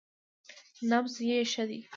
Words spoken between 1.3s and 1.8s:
ښه دی.